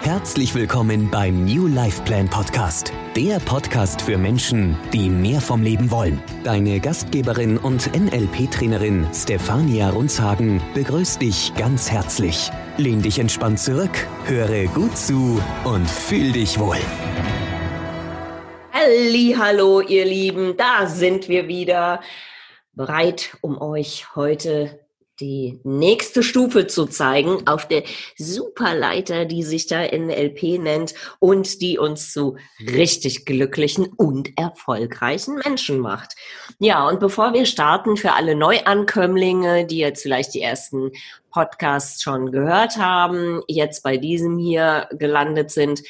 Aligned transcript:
Herzlich 0.00 0.54
willkommen 0.54 1.10
beim 1.10 1.44
New 1.44 1.66
Life 1.66 2.02
Plan 2.02 2.28
Podcast, 2.28 2.92
der 3.16 3.40
Podcast 3.40 4.02
für 4.02 4.18
Menschen, 4.18 4.76
die 4.92 5.08
mehr 5.08 5.40
vom 5.40 5.62
Leben 5.62 5.90
wollen. 5.90 6.22
Deine 6.44 6.78
Gastgeberin 6.80 7.58
und 7.58 7.90
NLP-Trainerin 7.94 9.06
Stefania 9.12 9.90
Runzhagen 9.90 10.62
begrüßt 10.74 11.20
dich 11.20 11.52
ganz 11.56 11.90
herzlich. 11.90 12.50
Lehn 12.76 13.02
dich 13.02 13.18
entspannt 13.18 13.58
zurück, 13.58 14.06
höre 14.26 14.66
gut 14.68 14.96
zu 14.96 15.42
und 15.64 15.88
fühl 15.88 16.32
dich 16.32 16.58
wohl. 16.58 16.78
Hallo, 19.38 19.80
ihr 19.80 20.04
Lieben, 20.04 20.56
da 20.56 20.86
sind 20.86 21.28
wir 21.28 21.48
wieder 21.48 22.00
bereit, 22.74 23.36
um 23.40 23.60
euch 23.60 24.14
heute 24.14 24.85
die 25.20 25.60
nächste 25.64 26.22
Stufe 26.22 26.66
zu 26.66 26.86
zeigen 26.86 27.46
auf 27.46 27.66
der 27.66 27.84
Superleiter, 28.16 29.24
die 29.24 29.42
sich 29.42 29.66
da 29.66 29.82
NLP 29.82 30.58
nennt 30.58 30.94
und 31.18 31.60
die 31.62 31.78
uns 31.78 32.12
zu 32.12 32.36
richtig 32.60 33.24
glücklichen 33.24 33.86
und 33.96 34.36
erfolgreichen 34.38 35.36
Menschen 35.44 35.78
macht. 35.78 36.14
Ja, 36.58 36.86
und 36.86 37.00
bevor 37.00 37.32
wir 37.32 37.46
starten, 37.46 37.96
für 37.96 38.12
alle 38.12 38.34
Neuankömmlinge, 38.34 39.66
die 39.66 39.78
jetzt 39.78 40.02
vielleicht 40.02 40.34
die 40.34 40.42
ersten 40.42 40.92
Podcasts 41.30 42.02
schon 42.02 42.32
gehört 42.32 42.78
haben, 42.78 43.42
jetzt 43.46 43.82
bei 43.82 43.96
diesem 43.96 44.38
hier 44.38 44.88
gelandet 44.92 45.50
sind, 45.50 45.82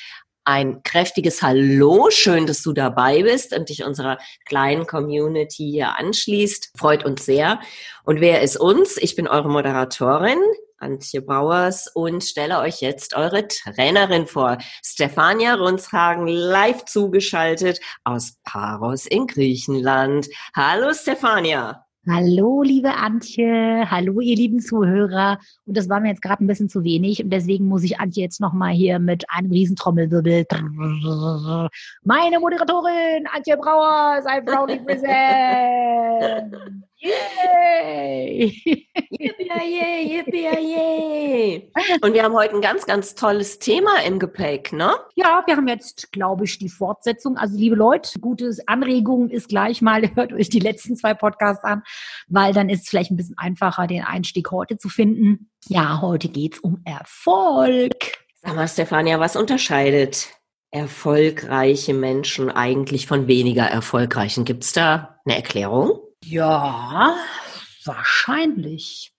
ein 0.47 0.83
kräftiges 0.85 1.43
Hallo. 1.43 2.09
Schön, 2.11 2.47
dass 2.47 2.63
du 2.63 2.73
dabei 2.73 3.23
bist 3.23 3.53
und 3.55 3.69
dich 3.69 3.85
unserer 3.85 4.19
kleinen 4.45 4.87
Community 4.87 5.69
hier 5.71 5.99
anschließt. 5.99 6.73
Freut 6.77 7.05
uns 7.05 7.27
sehr. 7.27 7.61
Und 8.05 8.21
wer 8.21 8.43
ist 8.43 8.57
uns? 8.57 8.97
Ich 8.97 9.17
bin 9.17 9.27
eure 9.27 9.49
Moderatorin, 9.49 10.39
Antje 10.79 11.21
Brauers, 11.21 11.91
und 11.95 12.23
stelle 12.23 12.61
euch 12.61 12.81
jetzt 12.81 13.17
eure 13.17 13.49
Trainerin 13.49 14.27
vor. 14.29 14.59
Stefania 14.85 15.55
Runzhagen, 15.55 16.29
live 16.29 16.85
zugeschaltet 16.85 17.81
aus 18.05 18.35
Paros 18.45 19.07
in 19.07 19.27
Griechenland. 19.27 20.29
Hallo 20.55 20.93
Stefania. 20.95 21.86
Hallo, 22.09 22.63
liebe 22.63 22.95
Antje. 22.95 23.91
Hallo, 23.91 24.21
ihr 24.21 24.37
lieben 24.37 24.61
Zuhörer. 24.61 25.41
Und 25.65 25.77
das 25.77 25.89
war 25.89 25.99
mir 25.99 26.11
jetzt 26.11 26.23
gerade 26.23 26.45
ein 26.45 26.47
bisschen 26.47 26.69
zu 26.69 26.85
wenig. 26.85 27.25
Und 27.25 27.31
deswegen 27.31 27.67
muss 27.67 27.83
ich 27.83 27.99
Antje 27.99 28.23
jetzt 28.23 28.41
nochmal 28.41 28.73
hier 28.73 29.01
mit 29.01 29.25
einem 29.29 29.51
Riesentrommelwirbel. 29.51 30.47
Meine 32.05 32.39
Moderatorin, 32.39 33.27
Antje 33.35 33.57
Brauer, 33.57 34.21
sei 34.23 34.41
Brownie 34.41 34.79
Present. 34.79 36.55
Yay! 37.07 38.53
Yippie, 39.11 39.51
yippie. 40.03 41.73
Und 42.03 42.15
wir 42.15 42.25
haben 42.25 42.35
heute 42.35 42.57
ein 42.57 42.61
ganz, 42.61 42.87
ganz 42.87 43.15
tolles 43.15 43.61
Thema 43.61 44.03
im 44.05 44.19
Gepäck, 44.19 44.73
ne? 44.73 44.95
Ja, 45.15 45.45
wir 45.47 45.57
haben 45.57 45.69
jetzt, 45.69 46.11
glaube 46.13 46.45
ich, 46.45 46.59
die 46.59 46.69
Fortsetzung. 46.69 47.37
Also, 47.37 47.57
liebe 47.57 47.77
Leute, 47.77 48.19
gutes 48.19 48.67
Anregung 48.67 49.29
ist 49.29 49.49
gleich 49.49 49.83
mal, 49.83 50.03
hört 50.17 50.33
euch 50.33 50.49
die 50.49 50.59
letzten 50.59 50.97
zwei 50.97 51.15
Podcasts 51.15 51.63
an, 51.65 51.83
weil 52.29 52.53
dann 52.53 52.69
ist 52.69 52.83
es 52.83 52.89
vielleicht 52.89 53.13
ein 53.13 53.17
bisschen 53.17 53.39
einfacher, 53.39 53.87
den 53.87 54.03
Einstieg 54.03 54.51
heute 54.51 54.77
zu 54.77 54.89
finden. 54.89 55.51
Ja, 55.69 56.01
heute 56.01 56.29
geht's 56.29 56.59
um 56.59 56.81
Erfolg. 56.85 57.93
Sag 58.43 58.57
mal, 58.57 58.69
Stefania, 58.69 59.21
was 59.21 59.37
unterscheidet 59.37 60.29
erfolgreiche 60.73 61.95
Menschen 61.95 62.51
eigentlich 62.51 63.07
von 63.07 63.29
weniger 63.29 63.65
erfolgreichen? 63.65 64.45
Gibt's 64.45 64.73
da 64.73 65.21
eine 65.25 65.37
Erklärung? 65.37 66.01
Ja, 66.29 67.17
wahrscheinlich. 67.85 69.13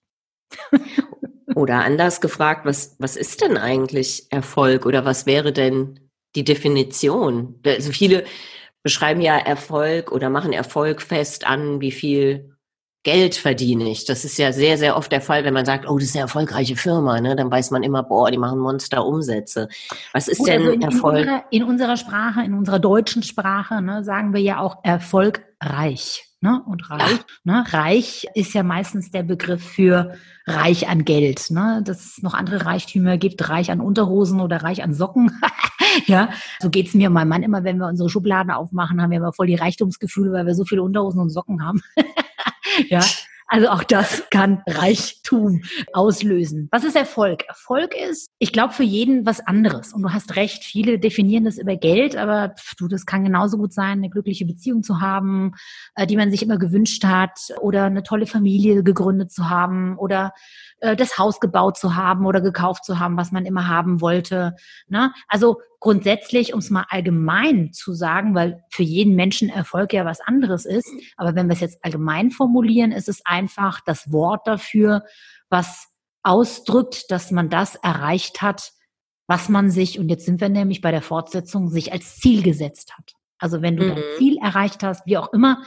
oder 1.56 1.84
anders 1.84 2.22
gefragt, 2.22 2.66
was, 2.66 2.96
was 3.00 3.16
ist 3.16 3.42
denn 3.42 3.58
eigentlich 3.58 4.28
Erfolg 4.30 4.86
oder 4.86 5.06
was 5.06 5.26
wäre 5.26 5.54
denn 5.54 6.00
die 6.36 6.44
Definition? 6.44 7.60
Also 7.66 7.92
viele 7.92 8.26
beschreiben 8.84 9.22
ja 9.22 9.38
Erfolg 9.38 10.12
oder 10.12 10.30
machen 10.30 10.54
Erfolg 10.54 11.02
fest 11.02 11.48
an, 11.48 11.82
wie 11.82 11.92
viel 11.92 12.58
Geld 13.04 13.36
verdiene 13.36 13.90
ich. 13.90 14.04
Das 14.04 14.26
ist 14.26 14.38
ja 14.38 14.52
sehr, 14.52 14.78
sehr 14.78 14.98
oft 14.98 15.12
der 15.12 15.22
Fall, 15.22 15.46
wenn 15.46 15.54
man 15.54 15.66
sagt, 15.66 15.90
oh, 15.90 15.98
das 15.98 16.10
ist 16.10 16.16
eine 16.16 16.24
erfolgreiche 16.24 16.76
Firma, 16.76 17.22
ne? 17.22 17.38
dann 17.38 17.50
weiß 17.50 17.72
man 17.72 17.84
immer, 17.84 18.04
boah, 18.04 18.30
die 18.30 18.38
machen 18.38 18.60
Monster-Umsätze. 18.60 19.70
Was 20.12 20.28
ist 20.28 20.40
Gut, 20.40 20.50
denn 20.50 20.68
in, 20.68 20.82
Erfolg? 20.82 21.20
In 21.20 21.24
unserer, 21.24 21.44
in 21.52 21.64
unserer, 21.64 21.98
Sprache, 21.98 22.42
in 22.44 22.54
unserer 22.54 22.80
deutschen 22.80 23.24
Sprache, 23.24 23.82
ne, 23.82 24.04
sagen 24.04 24.34
wir 24.34 24.42
ja 24.42 24.60
auch 24.60 24.84
erfolgreich. 24.84 26.27
Ne? 26.40 26.62
Und 26.68 26.90
reich, 26.92 27.20
ne? 27.44 27.66
reich 27.70 28.28
ist 28.36 28.54
ja 28.54 28.62
meistens 28.62 29.10
der 29.10 29.24
Begriff 29.24 29.64
für 29.64 30.14
reich 30.46 30.88
an 30.88 31.04
Geld. 31.04 31.50
Ne? 31.50 31.82
Dass 31.84 32.06
es 32.06 32.22
noch 32.22 32.36
andere 32.36 32.66
Reichtümer 32.66 33.18
gibt, 33.18 33.50
reich 33.50 33.72
an 33.72 33.82
Unterhosen 33.82 34.40
oder 34.40 34.62
reich 34.62 34.84
an 34.84 34.94
Socken. 34.94 35.32
ja, 36.06 36.30
so 36.60 36.70
geht's 36.70 36.94
mir 36.94 37.08
und 37.08 37.14
meinem 37.14 37.30
Mann 37.30 37.44
immer, 37.44 37.64
wenn 37.64 37.78
wir 37.78 37.88
unsere 37.88 38.10
Schubladen 38.10 38.52
aufmachen, 38.52 39.02
haben 39.02 39.10
wir 39.10 39.18
immer 39.18 39.34
voll 39.34 39.48
die 39.48 39.56
Reichtumsgefühle, 39.56 40.32
weil 40.32 40.46
wir 40.46 40.54
so 40.54 40.64
viele 40.64 40.84
Unterhosen 40.84 41.22
und 41.22 41.32
Socken 41.32 41.66
haben. 41.66 41.82
ja, 42.88 43.02
also 43.48 43.70
auch 43.70 43.84
das 43.84 44.24
kann 44.30 44.62
Reichtum 44.68 45.62
auslösen. 45.94 46.68
Was 46.72 46.84
ist 46.84 46.98
Erfolg? 46.98 47.48
Erfolg 47.48 47.96
ist, 47.96 48.28
ich 48.40 48.52
glaube, 48.52 48.74
für 48.74 48.84
jeden 48.84 49.26
was 49.26 49.40
anderes. 49.40 49.94
Und 49.94 50.02
du 50.02 50.12
hast 50.12 50.36
recht, 50.36 50.66
viele 50.66 51.00
definieren 51.00 51.46
das 51.46 51.58
über 51.58 51.78
Geld, 51.78 52.18
aber 52.18 52.54
du, 52.78 52.90
das 52.90 53.06
kann 53.06 53.24
genauso 53.24 53.58
gut 53.58 53.72
sein, 53.72 54.00
eine 54.00 54.10
glückliche 54.10 54.46
Beziehung 54.46 54.84
zu 54.84 55.00
haben, 55.00 55.54
äh, 55.96 56.06
die 56.06 56.18
man 56.18 56.30
sich 56.30 56.44
immer 56.44 56.58
gewünscht 56.58 57.06
hat, 57.06 57.40
oder 57.62 57.86
eine 57.86 58.04
tolle 58.04 58.28
Familie 58.28 58.84
gegründet 58.84 59.32
zu 59.32 59.50
haben, 59.50 59.98
oder 59.98 60.34
äh, 60.80 60.98
das 60.98 61.18
Haus 61.18 61.40
gebaut 61.40 61.78
zu 61.78 61.96
haben 61.96 62.26
oder 62.26 62.42
gekauft 62.42 62.84
zu 62.84 63.00
haben, 63.00 63.16
was 63.16 63.32
man 63.32 63.46
immer 63.46 63.68
haben 63.68 64.02
wollte. 64.02 64.56
Ne? 64.90 65.14
Also 65.30 65.62
grundsätzlich, 65.80 66.54
um 66.54 66.60
es 66.60 66.70
mal 66.70 66.86
allgemein 66.90 67.72
zu 67.72 67.94
sagen, 67.94 68.34
weil 68.36 68.64
für 68.70 68.84
jeden 68.84 69.16
Menschen 69.16 69.50
Erfolg 69.50 69.94
ja 69.94 70.06
was 70.06 70.22
anderes 70.22 70.66
ist, 70.66 70.90
aber 71.18 71.36
wenn 71.36 71.48
wir 71.48 71.54
es 71.54 71.60
jetzt 71.60 71.84
allgemein 71.84 72.32
formulieren, 72.32 72.92
ist 72.92 73.10
es 73.10 73.26
einfach 73.26 73.82
das 73.82 74.12
Wort 74.12 74.48
dafür, 74.48 75.04
was 75.50 75.88
ausdrückt, 76.24 77.10
dass 77.10 77.32
man 77.32 77.50
das 77.50 77.76
erreicht 77.76 78.42
hat, 78.42 78.74
was 79.28 79.50
man 79.50 79.70
sich, 79.70 80.00
und 80.00 80.10
jetzt 80.10 80.26
sind 80.26 80.42
wir 80.42 80.50
nämlich 80.50 80.82
bei 80.82 80.92
der 80.92 81.02
Fortsetzung, 81.02 81.70
sich 81.70 81.92
als 81.92 82.18
Ziel 82.18 82.44
gesetzt 82.44 82.98
hat. 82.98 83.14
Also 83.40 83.62
wenn 83.62 83.78
du 83.78 83.86
mhm. 83.86 83.90
dein 83.90 84.04
Ziel 84.18 84.38
erreicht 84.38 84.84
hast, 84.84 85.06
wie 85.06 85.18
auch 85.18 85.32
immer 85.34 85.64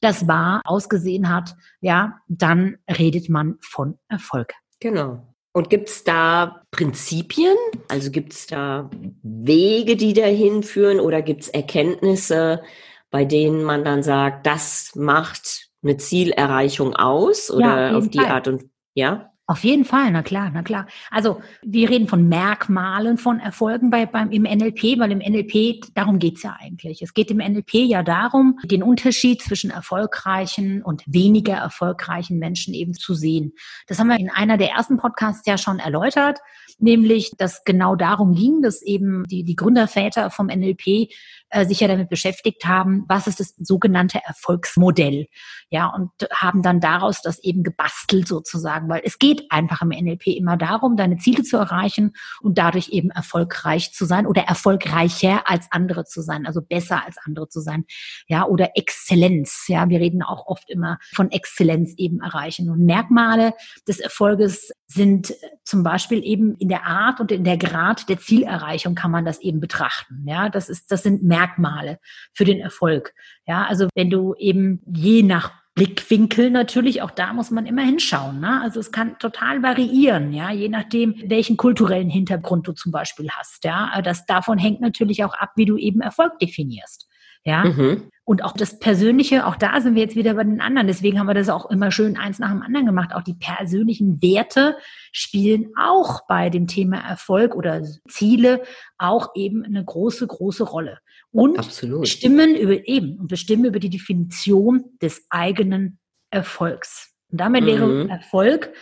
das 0.00 0.28
war, 0.28 0.60
ausgesehen 0.64 1.32
hat, 1.32 1.56
ja, 1.80 2.20
dann 2.28 2.76
redet 2.90 3.28
man 3.28 3.56
von 3.60 3.98
Erfolg. 4.08 4.52
Genau. 4.80 5.33
Und 5.56 5.70
gibt 5.70 5.88
es 5.88 6.02
da 6.02 6.62
Prinzipien? 6.72 7.56
Also 7.86 8.10
gibt 8.10 8.32
es 8.32 8.48
da 8.48 8.90
Wege, 9.22 9.94
die 9.94 10.12
dahin 10.12 10.64
führen 10.64 10.98
oder 10.98 11.22
gibt 11.22 11.42
es 11.42 11.48
Erkenntnisse, 11.48 12.62
bei 13.10 13.24
denen 13.24 13.62
man 13.62 13.84
dann 13.84 14.02
sagt, 14.02 14.46
das 14.46 14.96
macht 14.96 15.68
eine 15.84 15.96
Zielerreichung 15.96 16.96
aus 16.96 17.52
oder 17.52 17.92
ja, 17.92 17.96
auf, 17.96 18.08
die 18.08 18.18
Fall. 18.18 18.30
Art 18.30 18.48
und 18.48 18.64
ja? 18.94 19.30
Auf 19.46 19.62
jeden 19.62 19.84
Fall, 19.84 20.10
na 20.10 20.22
klar, 20.22 20.50
na 20.54 20.62
klar. 20.62 20.86
Also 21.10 21.42
wir 21.62 21.90
reden 21.90 22.08
von 22.08 22.28
Merkmalen 22.30 23.18
von 23.18 23.40
Erfolgen 23.40 23.90
bei, 23.90 24.06
beim, 24.06 24.30
im 24.30 24.44
NLP, 24.44 24.98
weil 24.98 25.12
im 25.12 25.18
NLP, 25.18 25.84
darum 25.94 26.18
geht's 26.18 26.42
ja 26.42 26.56
eigentlich. 26.58 27.02
Es 27.02 27.12
geht 27.12 27.30
im 27.30 27.36
NLP 27.36 27.74
ja 27.74 28.02
darum, 28.02 28.58
den 28.64 28.82
Unterschied 28.82 29.42
zwischen 29.42 29.70
erfolgreichen 29.70 30.82
und 30.82 31.02
weniger 31.06 31.56
erfolgreichen 31.56 32.38
Menschen 32.38 32.72
eben 32.72 32.94
zu 32.94 33.12
sehen. 33.12 33.52
Das 33.86 33.98
haben 33.98 34.08
wir 34.08 34.18
in 34.18 34.30
einer 34.30 34.56
der 34.56 34.70
ersten 34.70 34.96
Podcasts 34.96 35.46
ja 35.46 35.58
schon 35.58 35.78
erläutert, 35.78 36.38
nämlich, 36.80 37.32
dass 37.38 37.64
genau 37.64 37.96
darum 37.96 38.34
ging, 38.34 38.62
dass 38.62 38.82
eben 38.82 39.24
die, 39.24 39.44
die 39.44 39.56
Gründerväter 39.56 40.30
vom 40.30 40.46
NLP 40.46 41.10
äh, 41.54 41.66
sich 41.66 41.80
ja 41.80 41.88
damit 41.88 42.08
beschäftigt 42.08 42.66
haben, 42.66 43.04
was 43.08 43.26
ist 43.26 43.38
das 43.40 43.54
sogenannte 43.58 44.20
Erfolgsmodell. 44.24 45.26
Ja, 45.70 45.86
und 45.86 46.10
haben 46.32 46.62
dann 46.62 46.80
daraus 46.80 47.22
das 47.22 47.38
eben 47.42 47.62
gebastelt 47.62 48.26
sozusagen, 48.26 48.88
weil 48.88 49.02
es 49.04 49.18
geht 49.18 49.44
einfach 49.50 49.82
im 49.82 49.88
NLP 49.88 50.28
immer 50.28 50.56
darum, 50.56 50.96
deine 50.96 51.18
Ziele 51.18 51.42
zu 51.42 51.56
erreichen 51.56 52.12
und 52.42 52.58
dadurch 52.58 52.88
eben 52.88 53.10
erfolgreich 53.10 53.92
zu 53.92 54.04
sein 54.04 54.26
oder 54.26 54.42
erfolgreicher 54.42 55.48
als 55.48 55.66
andere 55.70 56.04
zu 56.04 56.22
sein, 56.22 56.46
also 56.46 56.60
besser 56.60 57.04
als 57.04 57.16
andere 57.24 57.48
zu 57.48 57.60
sein. 57.60 57.84
Ja, 58.26 58.46
oder 58.46 58.70
Exzellenz. 58.74 59.66
Ja, 59.68 59.88
wir 59.88 60.00
reden 60.00 60.22
auch 60.22 60.46
oft 60.46 60.68
immer 60.68 60.98
von 61.14 61.30
Exzellenz 61.30 61.94
eben 61.96 62.20
erreichen. 62.20 62.68
Und 62.68 62.84
Merkmale 62.84 63.54
des 63.86 64.00
Erfolges 64.00 64.72
sind 64.94 65.34
zum 65.64 65.82
Beispiel 65.82 66.24
eben 66.24 66.54
in 66.56 66.68
der 66.68 66.86
Art 66.86 67.20
und 67.20 67.32
in 67.32 67.42
der 67.42 67.58
Grad 67.58 68.08
der 68.08 68.18
Zielerreichung 68.18 68.94
kann 68.94 69.10
man 69.10 69.24
das 69.24 69.40
eben 69.40 69.60
betrachten. 69.60 70.24
Ja, 70.26 70.48
das 70.48 70.68
ist, 70.68 70.92
das 70.92 71.02
sind 71.02 71.24
Merkmale 71.24 71.98
für 72.32 72.44
den 72.44 72.60
Erfolg. 72.60 73.12
Ja, 73.46 73.66
also 73.66 73.88
wenn 73.94 74.08
du 74.08 74.34
eben 74.36 74.80
je 74.86 75.22
nach 75.22 75.52
Blickwinkel 75.74 76.50
natürlich, 76.50 77.02
auch 77.02 77.10
da 77.10 77.32
muss 77.32 77.50
man 77.50 77.66
immer 77.66 77.82
hinschauen. 77.82 78.38
Ne? 78.38 78.60
Also 78.62 78.78
es 78.78 78.92
kann 78.92 79.18
total 79.18 79.64
variieren, 79.64 80.32
ja, 80.32 80.52
je 80.52 80.68
nachdem, 80.68 81.16
welchen 81.26 81.56
kulturellen 81.56 82.10
Hintergrund 82.10 82.68
du 82.68 82.72
zum 82.72 82.92
Beispiel 82.92 83.28
hast. 83.30 83.64
Ja, 83.64 84.00
das 84.02 84.24
davon 84.26 84.58
hängt 84.58 84.80
natürlich 84.80 85.24
auch 85.24 85.34
ab, 85.34 85.50
wie 85.56 85.64
du 85.64 85.76
eben 85.76 86.00
Erfolg 86.00 86.38
definierst. 86.38 87.08
Ja. 87.44 87.64
Mhm. 87.64 88.10
Und 88.26 88.42
auch 88.42 88.52
das 88.52 88.78
Persönliche, 88.78 89.46
auch 89.46 89.56
da 89.56 89.82
sind 89.82 89.94
wir 89.94 90.02
jetzt 90.02 90.16
wieder 90.16 90.32
bei 90.32 90.44
den 90.44 90.62
anderen. 90.62 90.86
Deswegen 90.86 91.18
haben 91.18 91.26
wir 91.26 91.34
das 91.34 91.50
auch 91.50 91.70
immer 91.70 91.90
schön 91.90 92.16
eins 92.16 92.38
nach 92.38 92.50
dem 92.50 92.62
anderen 92.62 92.86
gemacht. 92.86 93.14
Auch 93.14 93.22
die 93.22 93.34
persönlichen 93.34 94.22
Werte 94.22 94.78
spielen 95.12 95.72
auch 95.78 96.26
bei 96.26 96.48
dem 96.48 96.66
Thema 96.66 96.96
Erfolg 97.06 97.54
oder 97.54 97.82
Ziele 98.08 98.62
auch 98.96 99.32
eben 99.34 99.62
eine 99.62 99.84
große, 99.84 100.26
große 100.26 100.64
Rolle. 100.64 101.00
Und 101.32 101.58
Absolut. 101.58 102.00
bestimmen 102.00 102.56
über 102.56 102.88
eben 102.88 103.18
und 103.18 103.28
bestimmen 103.28 103.66
über 103.66 103.78
die 103.78 103.90
Definition 103.90 104.84
des 105.02 105.26
eigenen 105.28 105.98
Erfolgs. 106.30 107.14
Und 107.30 107.42
damit 107.42 107.64
mhm. 107.64 107.66
wäre 107.66 108.08
Erfolg 108.08 108.72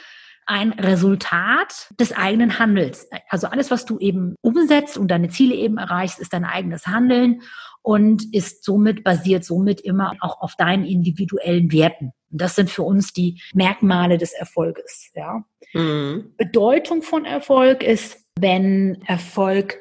ein 0.47 0.73
Resultat 0.73 1.89
des 1.99 2.13
eigenen 2.13 2.59
Handels. 2.59 3.09
Also 3.29 3.47
alles, 3.47 3.71
was 3.71 3.85
du 3.85 3.99
eben 3.99 4.35
umsetzt 4.41 4.99
und 4.99 5.09
deine 5.09 5.29
Ziele 5.29 5.55
eben 5.55 5.79
erreichst, 5.79 6.19
ist 6.19 6.33
dein 6.33 6.45
eigenes 6.45 6.87
Handeln 6.87 7.43
und 7.83 8.33
ist 8.35 8.65
somit 8.65 9.05
basiert 9.05 9.45
somit 9.45 9.81
immer 9.81 10.15
auch 10.21 10.41
auf 10.41 10.55
deinen 10.57 10.85
individuellen 10.85 11.73
Werten. 11.73 12.13
Und 12.31 12.41
das 12.41 12.55
sind 12.55 12.71
für 12.71 12.83
uns 12.83 13.13
die 13.13 13.41
Merkmale 13.55 14.19
des 14.19 14.33
Erfolges. 14.33 15.11
Ja. 15.15 15.45
Mhm. 15.75 16.35
Bedeutung 16.37 17.03
von 17.03 17.25
Erfolg 17.25 17.83
ist, 17.83 18.19
wenn 18.39 19.03
Erfolg 19.07 19.79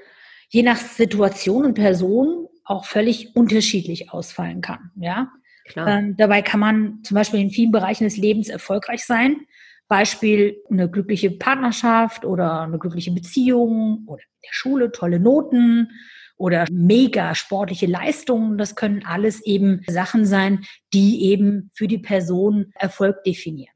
je 0.49 0.63
nach 0.63 0.77
Situation 0.77 1.65
und 1.65 1.73
Person 1.75 2.47
auch 2.65 2.85
völlig 2.85 3.35
unterschiedlich 3.35 4.11
ausfallen 4.11 4.61
kann. 4.61 4.91
Ja. 4.95 5.31
Ähm, 5.75 6.15
dabei 6.17 6.41
kann 6.41 6.59
man 6.59 6.99
zum 7.03 7.15
Beispiel 7.15 7.39
in 7.39 7.49
vielen 7.49 7.71
Bereichen 7.71 8.03
des 8.03 8.17
Lebens 8.17 8.49
erfolgreich 8.49 9.05
sein. 9.05 9.37
Beispiel 9.91 10.63
eine 10.69 10.89
glückliche 10.89 11.31
Partnerschaft 11.31 12.23
oder 12.23 12.61
eine 12.61 12.79
glückliche 12.79 13.11
Beziehung 13.11 14.05
oder 14.07 14.21
in 14.23 14.47
der 14.47 14.53
Schule 14.53 14.93
tolle 14.93 15.19
Noten 15.19 15.91
oder 16.37 16.65
mega 16.71 17.35
sportliche 17.35 17.87
Leistungen. 17.87 18.57
Das 18.57 18.77
können 18.77 19.03
alles 19.05 19.45
eben 19.45 19.83
Sachen 19.89 20.25
sein, 20.25 20.63
die 20.93 21.25
eben 21.25 21.71
für 21.73 21.89
die 21.89 21.97
Person 21.97 22.71
Erfolg 22.75 23.25
definieren. 23.25 23.73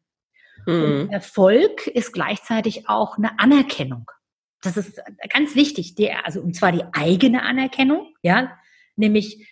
Mhm. 0.66 1.10
Erfolg 1.12 1.86
ist 1.88 2.14
gleichzeitig 2.14 2.88
auch 2.88 3.18
eine 3.18 3.38
Anerkennung. 3.38 4.10
Das 4.62 4.78
ist 4.78 5.02
ganz 5.34 5.54
wichtig, 5.54 5.96
der, 5.96 6.26
also 6.26 6.40
und 6.40 6.56
zwar 6.56 6.72
die 6.72 6.86
eigene 6.94 7.44
Anerkennung, 7.44 8.16
ja, 8.22 8.58
nämlich 8.96 9.46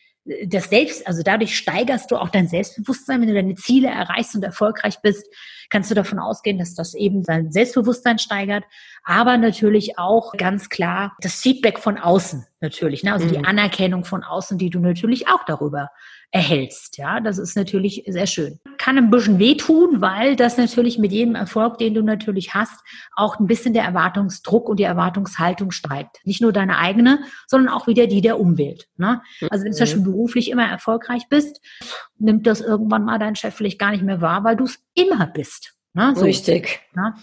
das 0.45 0.69
Selbst, 0.69 1.05
also 1.05 1.21
dadurch 1.21 1.57
steigerst 1.57 2.09
du 2.09 2.17
auch 2.17 2.29
dein 2.29 2.47
Selbstbewusstsein, 2.47 3.19
wenn 3.21 3.27
du 3.27 3.33
deine 3.33 3.55
Ziele 3.55 3.89
erreichst 3.89 4.35
und 4.35 4.43
erfolgreich 4.43 5.01
bist, 5.01 5.27
kannst 5.69 5.91
du 5.91 5.95
davon 5.95 6.19
ausgehen, 6.19 6.57
dass 6.57 6.75
das 6.75 6.93
eben 6.93 7.23
dein 7.23 7.51
Selbstbewusstsein 7.51 8.19
steigert, 8.19 8.63
aber 9.03 9.37
natürlich 9.37 9.97
auch 9.97 10.33
ganz 10.37 10.69
klar 10.69 11.15
das 11.19 11.41
Feedback 11.41 11.79
von 11.79 11.97
außen 11.97 12.45
natürlich, 12.61 13.03
ne? 13.03 13.11
also 13.11 13.25
mhm. 13.25 13.29
die 13.31 13.43
Anerkennung 13.43 14.05
von 14.05 14.23
außen, 14.23 14.57
die 14.57 14.69
du 14.69 14.79
natürlich 14.79 15.27
auch 15.27 15.43
darüber 15.45 15.89
erhältst. 16.33 16.97
Ja, 16.97 17.19
das 17.19 17.37
ist 17.37 17.55
natürlich 17.55 18.03
sehr 18.07 18.25
schön. 18.25 18.59
Kann 18.79 18.97
ein 18.97 19.11
bisschen 19.11 19.37
wehtun, 19.37 20.01
weil 20.01 20.35
das 20.35 20.57
natürlich 20.57 20.97
mit 20.97 21.11
jedem 21.11 21.35
Erfolg, 21.35 21.77
den 21.77 21.93
du 21.93 22.01
natürlich 22.01 22.55
hast, 22.55 22.83
auch 23.15 23.39
ein 23.39 23.45
bisschen 23.45 23.75
der 23.75 23.83
Erwartungsdruck 23.83 24.67
und 24.67 24.79
die 24.79 24.83
Erwartungshaltung 24.83 25.69
steigt. 25.69 26.17
Nicht 26.25 26.41
nur 26.41 26.51
deine 26.51 26.79
eigene, 26.79 27.19
sondern 27.45 27.71
auch 27.71 27.85
wieder 27.85 28.07
die 28.07 28.21
der 28.21 28.39
Umwelt. 28.39 28.87
Ne? 28.97 29.21
Also 29.51 29.63
wenn 29.63 29.73
du 29.73 29.77
zum 29.77 29.83
Beispiel 29.83 30.03
beruflich 30.03 30.49
immer 30.49 30.67
erfolgreich 30.67 31.29
bist, 31.29 31.61
nimmt 32.17 32.47
das 32.47 32.61
irgendwann 32.61 33.05
mal 33.05 33.19
dein 33.19 33.35
Chef 33.35 33.53
vielleicht 33.53 33.77
gar 33.77 33.91
nicht 33.91 34.03
mehr 34.03 34.19
wahr, 34.19 34.43
weil 34.43 34.55
du 34.55 34.63
es 34.63 34.83
immer 34.95 35.27
bist. 35.27 35.75
Ne? 35.93 36.13
So, 36.15 36.25
Richtig. 36.25 36.81
Ne? 36.95 37.13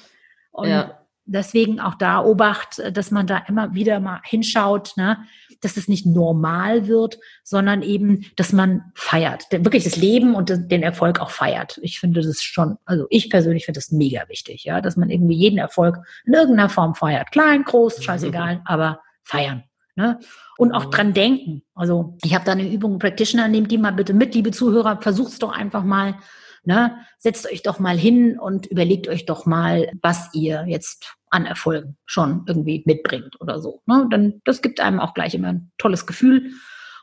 Und 0.53 0.69
ja 0.69 1.00
deswegen 1.31 1.81
auch 1.81 1.94
da 1.94 2.23
Obacht, 2.25 2.82
dass 2.93 3.11
man 3.11 3.27
da 3.27 3.38
immer 3.49 3.75
wieder 3.75 4.00
mal 4.00 4.21
hinschaut, 4.25 4.97
ne? 4.97 5.19
dass 5.61 5.77
es 5.77 5.88
nicht 5.88 6.06
normal 6.06 6.88
wird, 6.88 7.19
sondern 7.44 7.82
eben, 7.82 8.27
dass 8.37 8.53
man 8.53 8.93
feiert, 8.94 9.44
wirklich 9.50 9.85
das 9.85 9.97
Leben 9.97 10.35
und 10.35 10.49
den 10.49 10.82
Erfolg 10.82 11.21
auch 11.21 11.31
feiert. 11.31 11.79
Ich 11.82 12.00
finde 12.00 12.23
das 12.23 12.43
schon, 12.43 12.79
also 12.85 13.06
ich 13.11 13.31
persönlich 13.31 13.67
finde 13.67 13.79
das 13.79 13.93
mega 13.93 14.29
wichtig, 14.29 14.65
ja, 14.65 14.81
dass 14.81 14.97
man 14.97 15.11
irgendwie 15.11 15.37
jeden 15.37 15.59
Erfolg 15.59 15.99
in 16.25 16.35
irgendeiner 16.35 16.69
Form 16.69 16.94
feiert. 16.94 17.31
Klein, 17.31 17.65
groß, 17.65 18.03
scheißegal, 18.03 18.62
aber 18.65 19.00
feiern. 19.23 19.65
Ne? 19.97 20.19
Und 20.56 20.73
auch 20.73 20.87
dran 20.87 21.12
denken. 21.12 21.62
Also 21.75 22.17
ich 22.25 22.35
habe 22.35 22.44
da 22.44 22.53
eine 22.53 22.69
Übung 22.69 22.99
Practitioner, 22.99 23.49
nehmt 23.49 23.71
die 23.71 23.79
mal 23.79 23.93
bitte 23.93 24.15
mit, 24.15 24.35
liebe 24.35 24.50
Zuhörer, 24.50 25.00
versucht 25.00 25.32
es 25.32 25.38
doch 25.38 25.53
einfach 25.53 25.85
mal 25.85 26.17
Ne? 26.65 26.97
Setzt 27.19 27.51
euch 27.51 27.62
doch 27.62 27.79
mal 27.79 27.99
hin 27.99 28.39
und 28.39 28.67
überlegt 28.67 29.09
euch 29.09 29.27
doch 29.27 29.47
mal, 29.47 29.91
was 30.03 30.31
ihr 30.35 30.65
jetzt 30.67 31.17
an 31.31 31.47
Erfolgen 31.47 31.97
schon 32.07 32.45
irgendwie 32.47 32.83
mitbringt 32.87 33.41
oder 33.41 33.61
so. 33.61 33.83
Ne? 33.87 34.07
Dann 34.11 34.41
das 34.45 34.62
gibt 34.62 34.81
einem 34.81 35.01
auch 35.01 35.15
gleich 35.15 35.35
immer 35.35 35.49
ein 35.49 35.73
tolles 35.79 36.07
Gefühl 36.07 36.53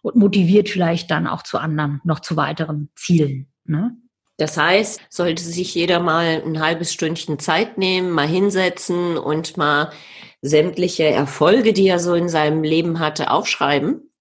und 0.02 0.16
motiviert 0.16 0.70
vielleicht 0.70 1.10
dann 1.12 1.28
auch 1.28 1.44
zu 1.44 1.58
anderen, 1.58 2.02
noch 2.04 2.20
zu 2.20 2.36
weiteren 2.36 2.90
Zielen. 2.96 3.52
Ne? 3.66 3.96
Das 4.38 4.56
heißt, 4.58 5.02
sollte 5.10 5.44
sich 5.44 5.74
jeder 5.74 6.00
mal 6.00 6.44
ein 6.46 6.60
halbes 6.60 6.94
Stündchen 6.94 7.40
Zeit 7.40 7.78
nehmen, 7.78 8.12
mal 8.12 8.28
hinsetzen 8.28 9.18
und 9.18 9.58
mal 9.58 9.90
sämtliche 10.42 11.06
Erfolge, 11.06 11.74
die 11.74 11.88
er 11.88 12.00
so 12.00 12.14
in 12.14 12.30
seinem 12.30 12.64
Leben 12.64 13.00
hatte, 13.00 13.32
aufschreiben? 13.32 14.12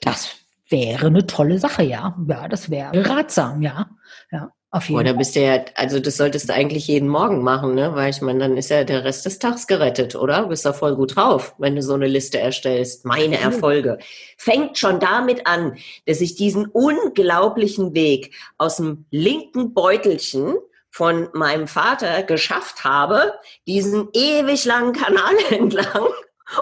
Das 0.00 0.36
wäre 0.68 1.06
eine 1.08 1.26
tolle 1.26 1.58
Sache, 1.58 1.82
ja. 1.82 2.16
Ja, 2.28 2.46
das 2.46 2.70
wäre 2.70 3.08
ratsam, 3.08 3.62
ja. 3.62 3.90
Ja. 4.30 4.52
Auf 4.70 4.88
jeden 4.88 5.00
Oder 5.00 5.14
bist 5.14 5.36
du 5.36 5.40
ja, 5.40 5.64
also 5.74 6.00
das 6.00 6.16
solltest 6.16 6.48
du 6.48 6.52
eigentlich 6.52 6.88
jeden 6.88 7.08
Morgen 7.08 7.42
machen, 7.42 7.74
ne? 7.74 7.94
Weil 7.94 8.10
ich 8.10 8.20
meine, 8.20 8.40
dann 8.40 8.56
ist 8.56 8.68
ja 8.68 8.82
der 8.82 9.04
Rest 9.04 9.24
des 9.24 9.38
Tags 9.38 9.66
gerettet, 9.68 10.16
oder? 10.16 10.42
Du 10.42 10.48
bist 10.48 10.66
da 10.66 10.72
voll 10.72 10.96
gut 10.96 11.14
drauf, 11.14 11.54
wenn 11.58 11.76
du 11.76 11.82
so 11.82 11.94
eine 11.94 12.08
Liste 12.08 12.40
erstellst. 12.40 13.04
Meine 13.04 13.38
Erfolge. 13.38 13.98
Fängt 14.36 14.76
schon 14.76 14.98
damit 14.98 15.46
an, 15.46 15.76
dass 16.06 16.20
ich 16.20 16.34
diesen 16.34 16.66
unglaublichen 16.66 17.94
Weg 17.94 18.34
aus 18.58 18.78
dem 18.78 19.06
linken 19.10 19.72
Beutelchen 19.72 20.56
von 20.90 21.28
meinem 21.32 21.68
Vater 21.68 22.22
geschafft 22.24 22.82
habe, 22.82 23.34
diesen 23.68 24.08
ewig 24.14 24.64
langen 24.64 24.94
Kanal 24.94 25.36
entlang, 25.50 26.08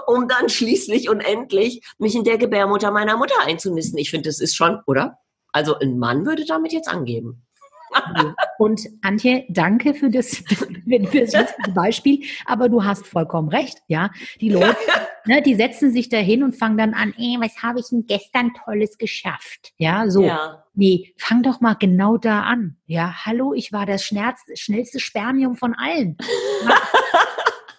um 0.05 0.27
dann 0.27 0.49
schließlich 0.49 1.09
und 1.09 1.21
endlich 1.21 1.81
mich 1.97 2.15
in 2.15 2.23
der 2.23 2.37
Gebärmutter 2.37 2.91
meiner 2.91 3.17
Mutter 3.17 3.35
einzunisten. 3.45 3.97
Ich 3.97 4.11
finde, 4.11 4.29
das 4.29 4.39
ist 4.39 4.55
schon, 4.55 4.79
oder? 4.85 5.17
Also 5.51 5.79
ein 5.79 5.97
Mann 5.97 6.25
würde 6.25 6.45
damit 6.45 6.71
jetzt 6.71 6.89
angeben. 6.89 7.44
Und 8.57 8.87
Antje, 9.01 9.45
danke 9.49 9.93
für 9.93 10.09
das, 10.09 10.43
für 10.87 10.99
das 10.99 11.53
Beispiel. 11.73 12.23
Aber 12.45 12.69
du 12.69 12.83
hast 12.83 13.05
vollkommen 13.07 13.49
recht, 13.49 13.79
ja. 13.87 14.11
Die 14.41 14.49
Leute, 14.49 14.77
ne, 15.25 15.41
die 15.41 15.55
setzen 15.55 15.91
sich 15.91 16.09
da 16.09 16.17
hin 16.17 16.43
und 16.43 16.55
fangen 16.55 16.77
dann 16.77 16.93
an, 16.93 17.13
ey, 17.17 17.37
was 17.39 17.61
habe 17.61 17.79
ich 17.79 17.89
denn 17.89 18.05
gestern 18.07 18.53
Tolles 18.53 18.97
geschafft? 18.97 19.73
Ja, 19.77 20.09
so. 20.09 20.23
Ja. 20.23 20.63
Nee, 20.73 21.13
fang 21.17 21.41
doch 21.41 21.61
mal 21.61 21.75
genau 21.75 22.17
da 22.17 22.41
an. 22.41 22.77
Ja, 22.85 23.25
hallo, 23.25 23.53
ich 23.53 23.71
war 23.71 23.85
das 23.85 24.03
schnellste, 24.03 24.57
schnellste 24.57 24.99
Spermium 24.99 25.55
von 25.55 25.73
allen. 25.73 26.17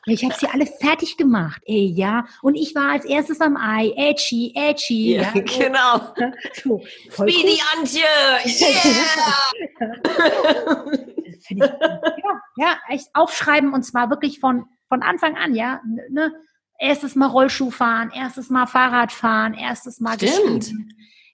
Ich 0.09 0.25
habe 0.25 0.35
sie 0.39 0.47
alle 0.47 0.67
fertig 0.67 1.17
gemacht. 1.17 1.61
Ey, 1.67 1.87
ja. 1.87 2.27
Und 2.41 2.55
ich 2.55 2.75
war 2.77 2.93
als 2.93 3.05
erstes 3.05 3.41
am 3.41 3.57
Ei. 3.57 3.93
Edgy, 3.97 4.53
edgy. 4.55 5.17
Ja, 5.17 5.33
ja. 5.35 5.43
genau. 5.43 6.15
So, 6.63 6.81
Speedy 7.11 7.59
cool. 7.59 7.79
Antje. 7.79 8.05
Yeah. 8.45 8.77
ja, 12.25 12.41
ja, 12.57 12.77
echt 12.89 13.09
aufschreiben 13.15 13.73
und 13.73 13.83
zwar 13.83 14.11
wirklich 14.11 14.39
von, 14.41 14.67
von 14.89 15.03
Anfang 15.03 15.37
an, 15.37 15.55
ja. 15.55 15.81
Ne? 16.11 16.33
Erstes 16.79 17.17
Mal 17.17 17.27
Rollschuh 17.27 17.71
fahren, 17.71 18.11
erstes 18.15 18.49
Mal 18.49 18.67
Fahrrad 18.67 19.13
fahren, 19.13 19.55
erstes 19.55 20.01
Mal 20.01 20.17
Stimmt 20.17 20.73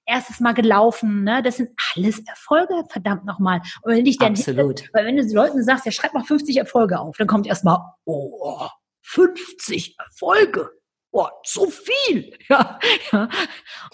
erstes 0.06 0.40
Mal 0.40 0.52
gelaufen, 0.52 1.24
ne? 1.24 1.42
Das 1.42 1.56
sind 1.56 1.70
alles 1.94 2.20
Erfolge, 2.26 2.84
verdammt 2.88 3.24
nochmal. 3.24 3.60
Und 3.82 3.92
wenn 3.94 4.06
ich 4.06 4.18
dann, 4.18 4.32
Absolut. 4.32 4.88
weil 4.92 5.06
wenn 5.06 5.16
du 5.16 5.22
den 5.22 5.34
Leuten 5.34 5.62
sagst, 5.62 5.86
ja, 5.86 5.92
schreib 5.92 6.14
mal 6.14 6.24
50 6.24 6.56
Erfolge 6.56 6.98
auf, 6.98 7.16
dann 7.16 7.26
kommt 7.26 7.46
erstmal, 7.46 7.78
oh, 8.04 8.68
50 9.02 9.96
Erfolge. 9.98 10.70
Oh, 11.12 11.28
so 11.44 11.70
viel. 11.70 12.32
Ja, 12.48 12.78
ja. 13.12 13.28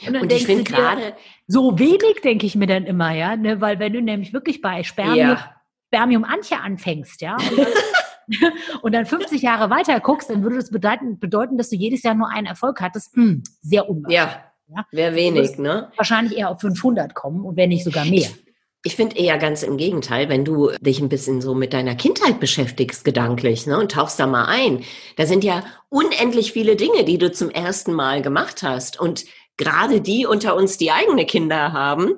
Und, 0.06 0.16
und 0.22 0.32
ich 0.32 0.46
finde 0.46 0.64
gerade 0.64 1.14
so 1.46 1.78
wenig, 1.78 2.20
denke 2.22 2.46
ich 2.46 2.54
mir 2.54 2.66
dann 2.66 2.86
immer, 2.86 3.12
ja, 3.12 3.36
ne? 3.36 3.60
weil 3.60 3.78
wenn 3.78 3.92
du 3.92 4.00
nämlich 4.00 4.32
wirklich 4.32 4.60
bei 4.60 4.82
Spermium, 4.82 5.30
ja. 5.30 5.54
Spermium 5.88 6.24
Antje 6.24 6.60
anfängst, 6.60 7.20
ja, 7.20 7.36
und 7.36 7.58
dann, 7.58 8.52
und 8.82 8.94
dann 8.94 9.06
50 9.06 9.42
Jahre 9.42 9.70
weiter 9.70 9.98
guckst, 10.00 10.30
dann 10.30 10.42
würde 10.42 10.56
das 10.56 10.70
bedeuten, 10.70 11.18
bedeuten, 11.18 11.56
dass 11.56 11.70
du 11.70 11.76
jedes 11.76 12.02
Jahr 12.02 12.14
nur 12.14 12.30
einen 12.30 12.46
Erfolg 12.46 12.80
hattest. 12.80 13.14
Hm, 13.16 13.42
sehr 13.60 13.88
unwahrscheinlich. 13.88 14.34
Ja, 14.34 14.47
ja? 14.68 14.86
Wäre 14.90 15.14
wenig, 15.14 15.58
ne? 15.58 15.90
Wahrscheinlich 15.96 16.38
eher 16.38 16.50
auf 16.50 16.60
500 16.60 17.14
kommen 17.14 17.44
und 17.44 17.56
wenn 17.56 17.70
nicht 17.70 17.84
sogar 17.84 18.04
mehr. 18.04 18.28
Ich, 18.84 18.94
finde 18.94 19.16
eher 19.16 19.38
ganz 19.38 19.62
im 19.62 19.76
Gegenteil, 19.76 20.28
wenn 20.28 20.44
du 20.44 20.70
dich 20.80 21.00
ein 21.00 21.08
bisschen 21.08 21.40
so 21.40 21.54
mit 21.54 21.72
deiner 21.72 21.94
Kindheit 21.94 22.40
beschäftigst, 22.40 23.04
gedanklich, 23.04 23.66
ne, 23.66 23.78
und 23.78 23.92
tauchst 23.92 24.18
da 24.18 24.26
mal 24.26 24.46
ein. 24.46 24.84
Da 25.16 25.26
sind 25.26 25.44
ja 25.44 25.64
unendlich 25.88 26.52
viele 26.52 26.76
Dinge, 26.76 27.04
die 27.04 27.18
du 27.18 27.30
zum 27.30 27.50
ersten 27.50 27.92
Mal 27.92 28.22
gemacht 28.22 28.62
hast. 28.62 28.98
Und 28.98 29.24
gerade 29.56 30.00
die 30.00 30.26
unter 30.26 30.54
uns, 30.54 30.78
die 30.78 30.90
eigene 30.90 31.26
Kinder 31.26 31.72
haben, 31.72 32.14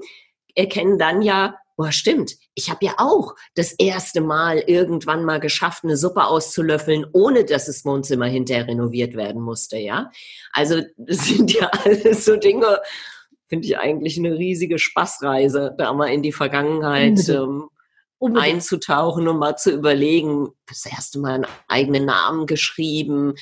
erkennen 0.55 0.99
dann 0.99 1.23
ja, 1.23 1.57
boah, 1.77 1.91
stimmt, 1.91 2.37
ich 2.61 2.71
habe 2.71 2.85
ja 2.85 2.95
auch 2.99 3.35
das 3.55 3.73
erste 3.73 4.21
Mal 4.21 4.59
irgendwann 4.59 5.25
mal 5.25 5.41
geschafft, 5.41 5.85
eine 5.85 5.97
Suppe 5.97 6.25
auszulöffeln, 6.25 7.07
ohne 7.13 7.45
dass 7.45 7.67
das 7.67 7.85
Wohnzimmer 7.85 8.27
hinterher 8.27 8.69
renoviert 8.69 9.17
werden 9.17 9.41
musste, 9.41 9.79
ja. 9.79 10.11
Also 10.53 10.83
das 10.99 11.27
sind 11.27 11.53
ja 11.53 11.71
alles 11.85 12.25
so 12.25 12.37
Dinge, 12.37 12.81
finde 13.49 13.67
ich 13.67 13.79
eigentlich 13.79 14.19
eine 14.19 14.37
riesige 14.37 14.79
Spaßreise, 14.79 15.75
da 15.79 15.93
mal 15.95 16.09
in 16.09 16.23
die 16.23 16.33
Vergangenheit 16.33 17.29
ähm, 17.31 17.69
einzutauchen 18.21 19.27
und 19.27 19.39
mal 19.39 19.57
zu 19.57 19.71
überlegen, 19.71 20.49
das 20.69 20.85
erste 20.85 21.19
Mal 21.19 21.37
einen 21.37 21.47
eigenen 21.67 22.05
Namen 22.05 22.47
geschrieben, 22.47 23.35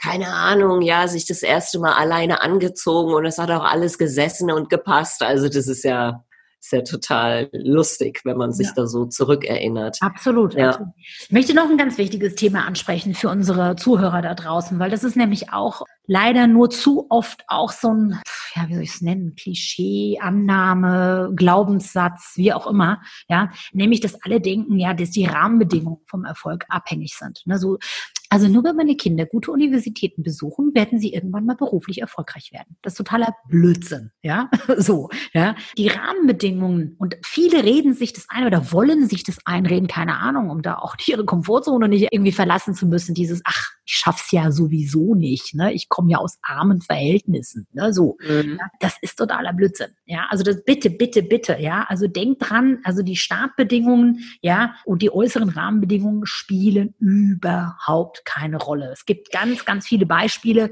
keine 0.00 0.28
Ahnung, 0.28 0.82
ja, 0.82 1.08
sich 1.08 1.24
das 1.26 1.42
erste 1.42 1.78
Mal 1.78 1.94
alleine 1.94 2.42
angezogen 2.42 3.14
und 3.14 3.24
es 3.24 3.38
hat 3.38 3.50
auch 3.50 3.64
alles 3.64 3.96
gesessen 3.96 4.50
und 4.50 4.68
gepasst. 4.68 5.22
Also 5.22 5.48
das 5.48 5.66
ist 5.66 5.84
ja 5.84 6.24
ist 6.60 6.72
ja 6.72 6.82
total 6.82 7.48
lustig, 7.52 8.20
wenn 8.24 8.36
man 8.36 8.52
sich 8.52 8.68
ja. 8.68 8.72
da 8.76 8.86
so 8.86 9.06
zurückerinnert. 9.06 9.98
Absolut, 10.00 10.54
ja. 10.54 10.70
absolut. 10.70 10.92
Ich 10.98 11.30
möchte 11.30 11.54
noch 11.54 11.68
ein 11.68 11.78
ganz 11.78 11.96
wichtiges 11.96 12.34
Thema 12.34 12.66
ansprechen 12.66 13.14
für 13.14 13.30
unsere 13.30 13.76
Zuhörer 13.76 14.20
da 14.20 14.34
draußen, 14.34 14.78
weil 14.78 14.90
das 14.90 15.02
ist 15.02 15.16
nämlich 15.16 15.52
auch 15.52 15.82
leider 16.06 16.46
nur 16.46 16.70
zu 16.70 17.06
oft 17.08 17.44
auch 17.48 17.72
so 17.72 17.88
ein, 17.94 18.20
ja, 18.54 18.68
wie 18.68 18.74
soll 18.74 18.82
ich 18.82 18.94
es 18.94 19.00
nennen, 19.00 19.36
Klischee, 19.36 20.18
Annahme, 20.20 21.32
Glaubenssatz, 21.34 22.32
wie 22.36 22.52
auch 22.52 22.66
immer, 22.66 23.00
ja, 23.28 23.50
nämlich, 23.72 24.00
dass 24.00 24.22
alle 24.22 24.40
denken, 24.40 24.78
ja, 24.78 24.92
dass 24.92 25.10
die 25.10 25.24
Rahmenbedingungen 25.24 26.00
vom 26.06 26.24
Erfolg 26.24 26.66
abhängig 26.68 27.14
sind. 27.16 27.42
Ne, 27.46 27.58
so, 27.58 27.78
also 28.30 28.46
nur 28.46 28.62
wenn 28.62 28.76
meine 28.76 28.94
Kinder 28.94 29.26
gute 29.26 29.50
Universitäten 29.50 30.22
besuchen, 30.22 30.72
werden 30.72 31.00
sie 31.00 31.12
irgendwann 31.12 31.44
mal 31.46 31.56
beruflich 31.56 32.00
erfolgreich 32.00 32.52
werden. 32.52 32.76
Das 32.80 32.92
ist 32.92 32.98
totaler 32.98 33.34
Blödsinn, 33.48 34.12
ja, 34.22 34.48
so, 34.78 35.10
ja. 35.34 35.56
Die 35.76 35.88
Rahmenbedingungen 35.88 36.94
und 36.98 37.16
viele 37.24 37.64
reden 37.64 37.92
sich 37.92 38.12
das 38.12 38.26
ein 38.28 38.46
oder 38.46 38.70
wollen 38.72 39.08
sich 39.08 39.24
das 39.24 39.38
einreden, 39.44 39.88
keine 39.88 40.18
Ahnung, 40.18 40.48
um 40.48 40.62
da 40.62 40.76
auch 40.76 40.94
ihre 41.06 41.24
Komfortzone 41.24 41.88
nicht 41.88 42.08
irgendwie 42.12 42.32
verlassen 42.32 42.74
zu 42.74 42.86
müssen. 42.86 43.14
Dieses, 43.14 43.42
ach, 43.44 43.70
ich 43.90 43.96
schaff's 43.96 44.30
ja 44.30 44.52
sowieso 44.52 45.16
nicht, 45.16 45.52
ne? 45.54 45.72
Ich 45.72 45.88
komme 45.88 46.12
ja 46.12 46.18
aus 46.18 46.38
armen 46.42 46.80
Verhältnissen, 46.80 47.66
ne? 47.72 47.92
So, 47.92 48.18
mhm. 48.20 48.56
ja, 48.60 48.68
das 48.78 48.96
ist 49.02 49.16
totaler 49.18 49.52
Blödsinn, 49.52 49.88
ja. 50.06 50.26
Also 50.30 50.44
das 50.44 50.62
bitte, 50.64 50.90
bitte, 50.90 51.24
bitte, 51.24 51.56
ja. 51.58 51.86
Also 51.88 52.06
denkt 52.06 52.48
dran, 52.48 52.78
also 52.84 53.02
die 53.02 53.16
Startbedingungen, 53.16 54.20
ja, 54.42 54.76
und 54.84 55.02
die 55.02 55.12
äußeren 55.12 55.48
Rahmenbedingungen 55.48 56.24
spielen 56.24 56.94
überhaupt 57.00 58.24
keine 58.24 58.58
Rolle. 58.58 58.92
Es 58.92 59.06
gibt 59.06 59.32
ganz, 59.32 59.64
ganz 59.64 59.88
viele 59.88 60.06
Beispiele. 60.06 60.70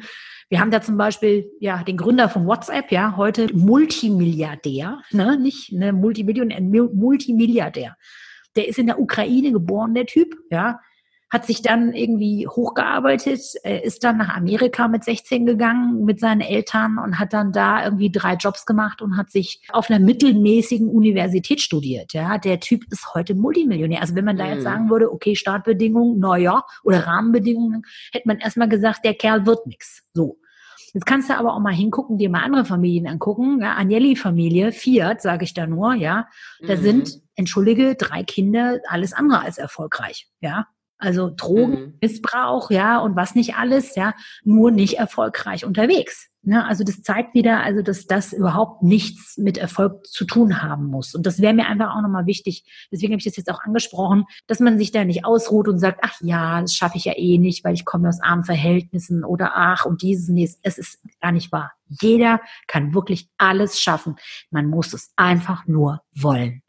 Wir 0.48 0.60
haben 0.60 0.70
da 0.70 0.80
zum 0.80 0.96
Beispiel 0.96 1.50
ja 1.58 1.82
den 1.82 1.96
Gründer 1.96 2.28
von 2.28 2.46
WhatsApp, 2.46 2.92
ja, 2.92 3.16
heute 3.16 3.52
Multimilliardär, 3.52 5.00
ne, 5.10 5.36
nicht 5.36 5.72
ne, 5.72 5.92
Multimillionär, 5.92 6.60
Multimilliardär. 6.60 7.96
Der 8.54 8.68
ist 8.68 8.78
in 8.78 8.86
der 8.86 9.00
Ukraine 9.00 9.50
geboren, 9.50 9.94
der 9.94 10.06
Typ, 10.06 10.36
ja, 10.50 10.78
hat 11.30 11.46
sich 11.46 11.60
dann 11.60 11.92
irgendwie 11.92 12.46
hochgearbeitet, 12.48 13.40
ist 13.64 14.02
dann 14.02 14.16
nach 14.16 14.34
Amerika 14.34 14.88
mit 14.88 15.04
16 15.04 15.44
gegangen 15.44 16.04
mit 16.04 16.20
seinen 16.20 16.40
Eltern 16.40 16.98
und 16.98 17.18
hat 17.18 17.32
dann 17.32 17.52
da 17.52 17.84
irgendwie 17.84 18.10
drei 18.10 18.34
Jobs 18.34 18.64
gemacht 18.64 19.02
und 19.02 19.16
hat 19.16 19.30
sich 19.30 19.62
auf 19.70 19.90
einer 19.90 19.98
mittelmäßigen 19.98 20.88
Universität 20.88 21.60
studiert. 21.60 22.14
Ja, 22.14 22.38
der 22.38 22.60
Typ 22.60 22.84
ist 22.90 23.14
heute 23.14 23.34
Multimillionär. 23.34 24.00
Also 24.00 24.14
wenn 24.14 24.24
man 24.24 24.38
da 24.38 24.46
jetzt 24.46 24.60
mhm. 24.60 24.64
sagen 24.64 24.90
würde, 24.90 25.12
okay, 25.12 25.36
Startbedingungen, 25.36 26.18
naja, 26.18 26.62
oder 26.82 27.06
Rahmenbedingungen, 27.06 27.82
hätte 28.12 28.26
man 28.26 28.38
erstmal 28.38 28.68
gesagt, 28.68 29.04
der 29.04 29.14
Kerl 29.14 29.44
wird 29.44 29.66
nix. 29.66 30.04
So. 30.14 30.38
Jetzt 30.94 31.04
kannst 31.04 31.28
du 31.28 31.36
aber 31.36 31.52
auch 31.52 31.60
mal 31.60 31.74
hingucken, 31.74 32.16
dir 32.16 32.30
mal 32.30 32.42
andere 32.42 32.64
Familien 32.64 33.06
angucken. 33.06 33.60
Ja, 33.60 33.76
Agnelli-Familie, 33.76 34.72
Fiat, 34.72 35.20
sage 35.20 35.44
ich 35.44 35.52
da 35.52 35.66
nur, 35.66 35.92
ja. 35.92 36.26
Da 36.66 36.76
mhm. 36.76 36.80
sind, 36.80 37.20
entschuldige, 37.36 37.94
drei 37.94 38.22
Kinder, 38.22 38.80
alles 38.88 39.12
andere 39.12 39.42
als 39.42 39.58
erfolgreich, 39.58 40.28
ja. 40.40 40.66
Also 40.98 41.30
Drogenmissbrauch, 41.34 42.70
mhm. 42.70 42.76
ja, 42.76 42.98
und 42.98 43.14
was 43.14 43.34
nicht 43.34 43.54
alles, 43.54 43.94
ja, 43.94 44.14
nur 44.42 44.70
nicht 44.72 44.94
erfolgreich 44.94 45.64
unterwegs. 45.64 46.28
Ne? 46.42 46.64
Also 46.64 46.82
das 46.82 47.02
zeigt 47.02 47.34
wieder, 47.34 47.62
also 47.62 47.82
dass 47.82 48.06
das 48.06 48.32
überhaupt 48.32 48.82
nichts 48.82 49.36
mit 49.38 49.58
Erfolg 49.58 50.06
zu 50.06 50.24
tun 50.24 50.62
haben 50.62 50.86
muss. 50.86 51.14
Und 51.14 51.26
das 51.26 51.40
wäre 51.40 51.52
mir 51.52 51.66
einfach 51.66 51.94
auch 51.94 52.00
nochmal 52.00 52.26
wichtig. 52.26 52.64
Deswegen 52.90 53.12
habe 53.12 53.18
ich 53.18 53.24
das 53.24 53.36
jetzt 53.36 53.50
auch 53.50 53.60
angesprochen, 53.60 54.24
dass 54.46 54.58
man 54.58 54.78
sich 54.78 54.90
da 54.90 55.04
nicht 55.04 55.24
ausruht 55.24 55.68
und 55.68 55.78
sagt, 55.78 56.00
ach 56.02 56.16
ja, 56.20 56.60
das 56.60 56.74
schaffe 56.74 56.96
ich 56.96 57.04
ja 57.04 57.12
eh 57.16 57.38
nicht, 57.38 57.64
weil 57.64 57.74
ich 57.74 57.84
komme 57.84 58.08
aus 58.08 58.20
armen 58.22 58.44
Verhältnissen 58.44 59.24
oder 59.24 59.52
ach 59.54 59.84
und 59.84 60.02
dieses 60.02 60.28
und 60.28 60.38
Es 60.38 60.78
ist 60.78 61.00
gar 61.20 61.32
nicht 61.32 61.52
wahr. 61.52 61.72
Jeder 62.00 62.40
kann 62.66 62.94
wirklich 62.94 63.28
alles 63.36 63.80
schaffen. 63.80 64.16
Man 64.50 64.66
muss 64.66 64.94
es 64.94 65.12
einfach 65.16 65.66
nur 65.66 66.00
wollen. 66.14 66.62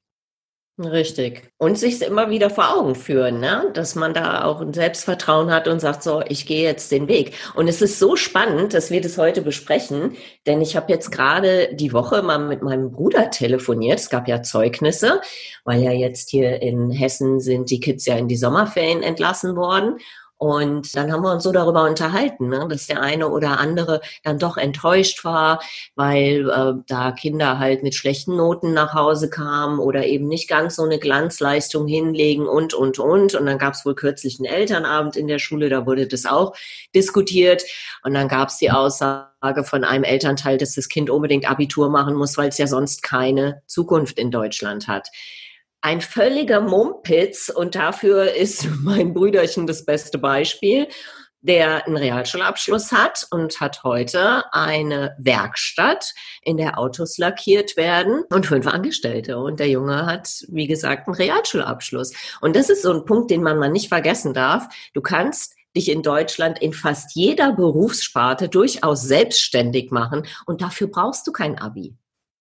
Richtig. 0.81 1.51
Und 1.57 1.77
sich 1.77 2.01
immer 2.01 2.29
wieder 2.29 2.50
vor 2.50 2.77
Augen 2.77 2.95
führen, 2.95 3.41
ne? 3.41 3.69
dass 3.74 3.95
man 3.95 4.13
da 4.13 4.45
auch 4.45 4.62
ein 4.62 4.74
Selbstvertrauen 4.74 5.51
hat 5.51 5.67
und 5.67 5.81
sagt, 5.81 6.03
so, 6.03 6.24
ich 6.25 6.45
gehe 6.45 6.63
jetzt 6.63 6.93
den 6.93 7.09
Weg. 7.09 7.33
Und 7.53 7.67
es 7.67 7.81
ist 7.81 8.00
so 8.00 8.15
spannend, 8.15 8.74
dass 8.74 8.89
wir 8.89 9.01
das 9.01 9.17
heute 9.17 9.41
besprechen, 9.41 10.15
denn 10.48 10.62
ich 10.62 10.77
habe 10.77 10.89
jetzt 10.89 11.12
gerade 11.12 11.75
die 11.75 11.91
Woche 11.91 12.21
mal 12.21 12.39
mit 12.39 12.62
meinem 12.62 12.91
Bruder 12.91 13.29
telefoniert. 13.29 14.00
Es 14.00 14.09
gab 14.09 14.29
ja 14.29 14.41
Zeugnisse, 14.41 15.19
weil 15.65 15.83
ja 15.83 15.91
jetzt 15.91 16.29
hier 16.29 16.62
in 16.62 16.91
Hessen 16.91 17.41
sind 17.41 17.71
die 17.71 17.81
Kids 17.81 18.05
ja 18.05 18.15
in 18.15 18.29
die 18.29 18.38
Sommerferien 18.38 19.03
entlassen 19.03 19.57
worden. 19.57 19.98
Und 20.39 20.96
dann 20.96 21.12
haben 21.12 21.22
wir 21.22 21.34
uns 21.34 21.43
so 21.43 21.51
darüber 21.51 21.84
unterhalten, 21.84 22.48
ne, 22.48 22.65
dass 22.69 22.88
der 22.88 23.01
eine 23.01 23.27
oder 23.27 23.60
andere 23.60 24.00
dann 24.24 24.39
doch 24.39 24.55
enttäuscht 24.55 25.25
war, 25.25 25.62
weil 25.96 26.50
äh, 26.50 26.81
da 26.88 27.12
Kinder 27.12 27.60
halt 27.60 27.84
mit 27.84 27.93
schlechten 27.93 28.38
Noten 28.38 28.74
nach 28.74 28.93
Hause 28.93 29.29
kamen 29.29 29.79
oder 29.79 30.05
eben 30.05 30.29
nicht 30.29 30.48
ganz 30.48 30.77
so 30.77 30.84
eine 30.84 30.98
Glanzleistung 30.98 31.88
hinlegen 31.88 32.48
und, 32.48 32.74
und, 32.74 33.00
und. 33.00 33.36
Und 33.36 33.46
dann 33.46 33.58
gab 33.58 33.74
es 33.74 33.86
wohl 33.86 33.96
kürzlich 33.96 34.39
einen 34.39 34.46
Elternabend 34.46 35.17
in 35.17 35.27
der 35.27 35.39
Schule, 35.39 35.67
da 35.67 35.86
wurde 35.86 36.08
das 36.08 36.25
auch 36.25 36.55
diskutiert. 36.96 37.65
Und 38.03 38.13
dann 38.13 38.29
gab 38.29 38.48
es 38.48 38.60
die 38.60 38.72
Aussage 38.72 39.65
von 39.65 39.84
einem 39.84 40.05
Elternteil, 40.05 40.58
dass 40.58 40.74
das 40.74 40.88
Kind 40.88 41.10
unbedingt 41.10 41.51
Abitur 41.51 41.89
machen 41.89 42.15
muss, 42.15 42.38
weil 42.38 42.48
es 42.48 42.58
ja 42.58 42.67
sonst 42.67 43.03
keine 43.03 43.62
Zukunft 43.67 44.17
in 44.17 44.31
Deutschland 44.31 44.88
hat 44.88 45.10
ein 45.81 46.01
völliger 46.01 46.62
Mumpitz 46.62 47.50
und 47.50 47.75
dafür 47.75 48.33
ist 48.33 48.67
mein 48.81 49.13
Brüderchen 49.13 49.67
das 49.67 49.86
beste 49.86 50.17
Beispiel, 50.17 50.88
der 51.41 51.88
einen 51.88 51.95
Realschulabschluss 51.95 52.91
hat 52.91 53.25
und 53.31 53.62
hat 53.62 53.83
heute 53.83 54.43
eine 54.51 55.15
Werkstatt, 55.19 56.13
in 56.41 56.57
der 56.57 56.77
Autos 56.77 57.17
lackiert 57.17 57.77
werden 57.77 58.24
und 58.29 58.45
fünf 58.45 58.67
Angestellte. 58.67 59.38
Und 59.38 59.59
der 59.62 59.69
Junge 59.69 60.05
hat, 60.05 60.43
wie 60.50 60.67
gesagt, 60.67 61.07
einen 61.07 61.15
Realschulabschluss. 61.15 62.12
Und 62.41 62.57
das 62.57 62.69
ist 62.69 62.81
so 62.81 62.93
ein 62.93 63.05
Punkt, 63.05 63.31
den 63.31 63.41
man 63.41 63.57
mal 63.57 63.71
nicht 63.71 63.88
vergessen 63.88 64.33
darf. 64.33 64.67
Du 64.93 65.01
kannst 65.01 65.55
dich 65.75 65.89
in 65.89 66.03
Deutschland 66.03 66.62
in 66.62 66.74
fast 66.74 67.15
jeder 67.15 67.53
Berufssparte 67.53 68.50
durchaus 68.50 69.03
selbstständig 69.03 69.91
machen 69.91 70.27
und 70.45 70.62
dafür 70.62 70.88
brauchst 70.88 71.25
du 71.27 71.31
kein 71.31 71.57
Abi. 71.57 71.95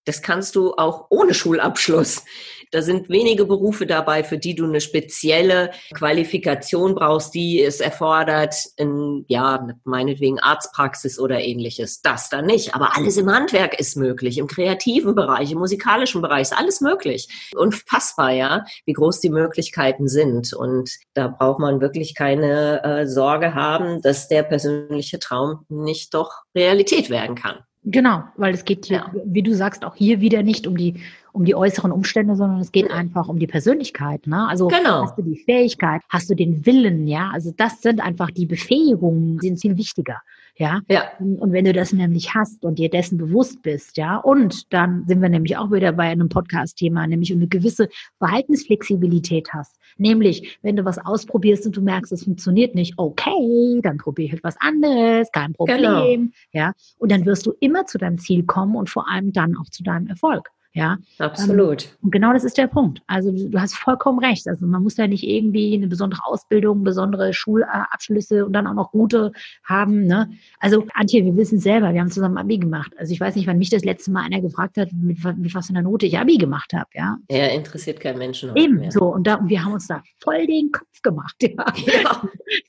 Das 0.09 0.23
kannst 0.23 0.57
du 0.57 0.73
auch 0.75 1.09
ohne 1.11 1.35
Schulabschluss. 1.35 2.25
Da 2.71 2.83
sind 2.83 3.09
wenige 3.09 3.45
Berufe 3.45 3.87
dabei, 3.87 4.25
für 4.25 4.39
die 4.39 4.55
du 4.55 4.65
eine 4.65 4.81
spezielle 4.81 5.71
Qualifikation 5.95 6.95
brauchst, 6.95 7.35
die 7.35 7.63
es 7.63 7.81
erfordert, 7.81 8.55
in, 8.77 9.25
ja, 9.29 9.69
meinetwegen 9.85 10.39
Arztpraxis 10.39 11.19
oder 11.19 11.41
ähnliches. 11.41 12.03
Das 12.03 12.29
dann 12.29 12.47
nicht. 12.47 12.75
Aber 12.75 12.97
alles 12.97 13.17
im 13.17 13.31
Handwerk 13.31 13.79
ist 13.79 13.97
möglich, 13.97 14.39
im 14.39 14.47
kreativen 14.47 15.15
Bereich, 15.15 15.51
im 15.53 15.59
musikalischen 15.59 16.23
Bereich 16.23 16.43
ist 16.43 16.59
alles 16.59 16.81
möglich. 16.81 17.29
Unfassbar, 17.55 18.33
ja, 18.33 18.65
wie 18.85 18.93
groß 18.93 19.21
die 19.21 19.31
Möglichkeiten 19.31 20.09
sind. 20.09 20.53
Und 20.53 20.91
da 21.15 21.29
braucht 21.29 21.61
man 21.61 21.81
wirklich 21.81 22.15
keine 22.15 22.83
äh, 22.85 23.07
Sorge 23.07 23.55
haben, 23.55 24.03
dass 24.03 24.29
der 24.29 24.43
persönliche 24.43 25.19
Traum 25.19 25.65
nicht 25.69 26.15
doch 26.15 26.33
Realität 26.55 27.11
werden 27.11 27.35
kann. 27.37 27.59
Genau, 27.85 28.25
weil 28.37 28.55
es 28.55 28.65
geht 28.65 28.87
hier, 28.87 28.99
ja. 28.99 29.13
wie 29.25 29.43
du 29.43 29.55
sagst, 29.55 29.85
auch 29.85 29.95
hier 29.95 30.21
wieder 30.21 30.43
nicht 30.43 30.67
um 30.67 30.77
die 30.77 31.01
um 31.39 31.45
die 31.45 31.55
äußeren 31.55 31.93
Umstände, 31.93 32.35
sondern 32.35 32.61
es 32.61 32.73
geht 32.73 32.91
einfach 32.91 33.29
um 33.29 33.39
die 33.39 33.47
Persönlichkeit. 33.47 34.27
Ne? 34.27 34.49
Also 34.49 34.67
genau. 34.67 35.03
hast 35.03 35.17
du 35.19 35.23
die 35.23 35.37
Fähigkeit, 35.37 36.03
hast 36.09 36.29
du 36.29 36.35
den 36.35 36.67
Willen, 36.67 37.07
ja. 37.07 37.31
Also 37.33 37.53
das 37.57 37.81
sind 37.81 38.01
einfach 38.01 38.33
die 38.33 38.45
Befähigungen, 38.45 39.39
sind 39.39 39.61
viel 39.61 39.77
wichtiger. 39.77 40.21
Ja. 40.57 40.81
ja. 40.89 41.05
Und 41.21 41.53
wenn 41.53 41.65
du 41.65 41.73
das 41.73 41.93
nämlich 41.93 42.35
hast 42.35 42.65
und 42.65 42.81
dir 42.81 42.91
dessen 42.91 43.19
bewusst 43.19 43.63
bist, 43.63 43.97
ja, 43.97 44.17
und 44.17 44.73
dann 44.73 45.05
sind 45.07 45.23
wir 45.23 45.29
nämlich 45.29 45.57
auch 45.57 45.71
wieder 45.71 45.93
bei 45.93 46.09
einem 46.09 46.29
Podcast-Thema, 46.29 47.07
nämlich 47.07 47.33
eine 47.33 47.47
gewisse 47.47 47.89
Verhaltensflexibilität 48.19 49.51
hast. 49.53 49.77
Nämlich, 49.99 50.59
wenn 50.63 50.77
du 50.77 50.85
was 50.85 50.99
ausprobierst 50.99 51.67
und 51.67 51.77
du 51.77 51.83
merkst, 51.83 52.13
es 52.13 52.25
funktioniert 52.25 52.75
nicht, 52.75 52.95
okay, 52.97 53.81
dann 53.83 53.99
probiere 53.99 54.29
ich 54.29 54.33
etwas 54.35 54.57
anderes, 54.61 55.31
kein 55.33 55.53
Problem. 55.53 55.79
Genau. 55.81 56.33
Ja. 56.53 56.73
Und 56.99 57.13
dann 57.13 57.27
wirst 57.27 57.47
du 57.47 57.53
immer 57.61 57.85
zu 57.87 57.99
deinem 57.99 58.19
Ziel 58.19 58.45
kommen 58.45 58.77
und 58.77 58.89
vor 58.89 59.09
allem 59.09 59.33
dann 59.33 59.57
auch 59.57 59.69
zu 59.69 59.83
deinem 59.83 60.07
Erfolg. 60.07 60.51
Ja, 60.75 60.99
absolut. 61.19 61.85
Ähm, 61.85 61.91
und 62.03 62.11
genau 62.13 62.33
das 62.33 62.45
ist 62.45 62.59
der 62.59 62.67
Punkt. 62.67 63.01
Also 63.07 63.33
du 63.33 63.59
hast 63.59 63.75
vollkommen 63.75 64.19
recht. 64.19 64.47
Also 64.47 64.67
man 64.67 64.83
muss 64.83 64.97
ja 64.97 65.07
nicht 65.07 65.25
irgendwie 65.25 65.75
eine 65.75 65.87
besondere 65.87 66.25
Ausbildung, 66.25 66.85
besondere 66.85 67.33
Schulabschlüsse 67.33 68.45
und 68.45 68.53
dann 68.53 68.67
auch 68.67 68.75
noch 68.75 68.93
gute 68.93 69.33
haben. 69.65 70.05
Ne? 70.05 70.31
Also 70.61 70.87
Antje, 70.95 71.25
wir 71.25 71.37
wissen 71.37 71.59
selber, 71.59 71.93
wir 71.95 72.01
haben 72.01 72.11
zusammen 72.11 72.37
Abi 72.37 72.59
gemacht. 72.59 72.93
Also 72.99 73.13
ich 73.13 73.21
weiß 73.21 73.35
nicht, 73.37 73.47
wann 73.47 73.59
mich 73.59 73.71
das 73.71 73.85
letzte 73.85 74.11
Mal 74.11 74.25
einer 74.25 74.41
gefragt 74.41 74.77
hat, 74.77 74.93
mit, 74.93 75.19
mit 75.39 75.55
was 75.55 75.67
für 75.67 75.73
einer 75.73 75.83
Note 75.83 76.07
ich 76.07 76.19
Abi 76.19 76.37
gemacht 76.37 76.73
habe. 76.75 76.89
Ja, 76.95 77.17
ja 77.31 77.47
interessiert 77.47 77.99
keinen 77.99 78.19
Menschen. 78.19 78.55
Eben 78.55 78.77
mehr. 78.77 78.93
so. 78.93 79.07
Und, 79.07 79.27
da, 79.27 79.37
und 79.37 79.49
wir 79.49 79.65
haben 79.65 79.73
uns 79.73 79.87
da 79.87 80.03
voll 80.23 80.47
den 80.47 80.71
Kopf 80.71 81.03
gemacht. 81.03 81.35
Ja. 81.41 81.65
ja. 81.87 82.23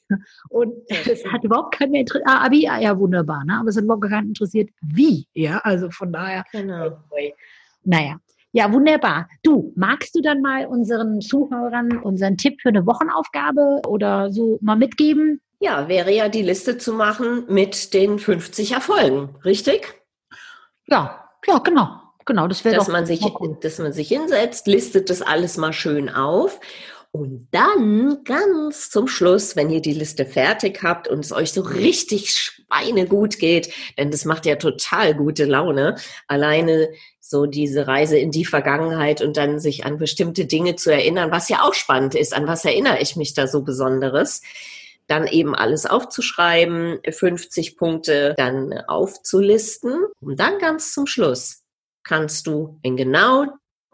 Und 0.49 0.73
es 0.89 1.23
hat 1.25 1.43
überhaupt 1.43 1.75
keinen 1.75 1.91
mehr 1.91 2.01
interessiert. 2.01 2.27
Ah, 2.27 2.45
Abi, 2.45 2.63
ja, 2.63 2.97
wunderbar. 2.97 3.43
Ne? 3.45 3.59
Aber 3.59 3.69
es 3.69 3.77
hat 3.77 3.83
überhaupt 3.83 4.09
keinen 4.09 4.29
interessiert, 4.29 4.69
wie. 4.81 5.27
Ja, 5.33 5.59
also 5.59 5.91
von 5.91 6.11
daher. 6.11 6.43
Genau. 6.51 6.97
Naja. 7.83 8.19
Ja, 8.51 8.73
wunderbar. 8.73 9.29
Du, 9.43 9.73
magst 9.75 10.15
du 10.15 10.21
dann 10.21 10.41
mal 10.41 10.65
unseren 10.65 11.21
Zuhörern 11.21 11.99
unseren 11.99 12.35
Tipp 12.35 12.61
für 12.61 12.69
eine 12.69 12.85
Wochenaufgabe 12.85 13.81
oder 13.87 14.31
so 14.31 14.57
mal 14.61 14.75
mitgeben? 14.75 15.39
Ja, 15.59 15.87
wäre 15.87 16.11
ja 16.11 16.29
die 16.29 16.41
Liste 16.41 16.77
zu 16.77 16.93
machen 16.93 17.43
mit 17.47 17.93
den 17.93 18.17
50 18.17 18.71
Erfolgen, 18.71 19.35
richtig? 19.45 19.93
Ja, 20.87 21.29
ja, 21.45 21.59
genau. 21.59 21.99
Genau, 22.25 22.47
das 22.47 22.63
wäre 22.63 22.75
dass 22.75 22.85
doch 22.85 22.93
man 22.93 23.05
sich, 23.05 23.21
cool. 23.39 23.57
dass 23.61 23.79
man 23.79 23.91
sich 23.91 24.07
hinsetzt, 24.07 24.67
listet 24.67 25.09
das 25.09 25.21
alles 25.21 25.57
mal 25.57 25.73
schön 25.73 26.09
auf 26.09 26.59
und 27.11 27.47
dann 27.51 28.23
ganz 28.23 28.91
zum 28.91 29.07
Schluss, 29.07 29.55
wenn 29.55 29.71
ihr 29.71 29.81
die 29.81 29.93
Liste 29.93 30.25
fertig 30.25 30.83
habt 30.83 31.07
und 31.07 31.25
es 31.25 31.31
euch 31.31 31.51
so 31.51 31.61
richtig 31.61 32.31
schweinegut 32.31 33.39
geht, 33.39 33.73
denn 33.97 34.11
das 34.11 34.25
macht 34.25 34.45
ja 34.45 34.57
total 34.57 35.15
gute 35.15 35.45
Laune, 35.45 35.95
alleine 36.27 36.89
so 37.19 37.47
diese 37.47 37.87
Reise 37.87 38.17
in 38.17 38.31
die 38.31 38.45
Vergangenheit 38.45 39.21
und 39.21 39.37
dann 39.37 39.59
sich 39.59 39.85
an 39.85 39.97
bestimmte 39.97 40.45
Dinge 40.45 40.75
zu 40.75 40.91
erinnern, 40.91 41.31
was 41.31 41.49
ja 41.49 41.63
auch 41.63 41.73
spannend 41.73 42.13
ist. 42.13 42.33
An 42.33 42.47
was 42.47 42.63
erinnere 42.63 42.99
ich 43.01 43.15
mich 43.15 43.33
da 43.33 43.47
so 43.47 43.63
Besonderes? 43.63 44.41
Dann 45.07 45.25
eben 45.25 45.55
alles 45.55 45.87
aufzuschreiben, 45.87 46.99
50 47.09 47.75
Punkte 47.75 48.35
dann 48.37 48.73
aufzulisten 48.87 50.05
und 50.21 50.39
dann 50.39 50.59
ganz 50.59 50.93
zum 50.93 51.07
Schluss 51.07 51.63
kannst 52.03 52.45
du 52.45 52.79
in 52.83 52.97
genau 52.97 53.45